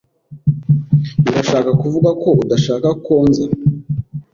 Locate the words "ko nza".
3.05-3.45